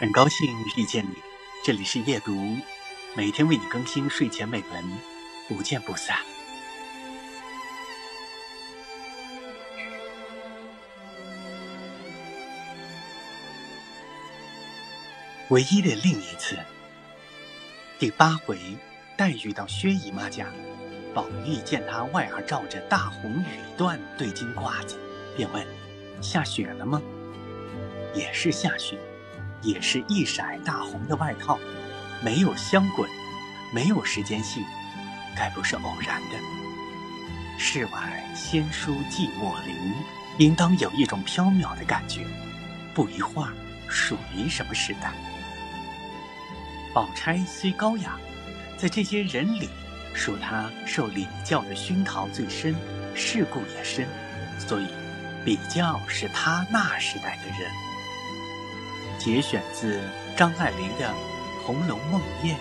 [0.00, 1.14] 很高兴遇见你，
[1.62, 2.56] 这里是夜读，
[3.14, 4.82] 每天为你更新睡前美文，
[5.46, 6.16] 不见不散。
[15.50, 16.56] 唯一的另一次，
[17.98, 18.58] 第八回，
[19.18, 20.46] 黛玉到薛姨妈家，
[21.12, 24.98] 宝玉见她外儿罩着大红羽缎对襟褂子，
[25.36, 25.62] 便问
[26.22, 27.02] ：“下雪了吗？”
[28.16, 28.98] 也是下雪。
[29.62, 31.58] 也是一色大红的外套，
[32.22, 33.08] 没有香滚，
[33.72, 34.64] 没有时间性，
[35.36, 36.38] 该不是偶然的。
[37.58, 39.94] 世外仙姝寂寞林，
[40.38, 42.26] 应当有一种飘渺的感觉。
[42.94, 43.52] 不一会儿，
[43.88, 45.12] 属于什么时代？
[46.92, 48.18] 宝钗虽高雅，
[48.76, 49.68] 在这些人里，
[50.14, 52.74] 属她受礼教的熏陶最深，
[53.14, 54.08] 世故也深，
[54.58, 54.86] 所以
[55.44, 57.70] 比较是她那时代的人。
[59.20, 60.00] 节选自
[60.34, 61.06] 张爱玲的
[61.62, 62.56] 《红楼梦宴》。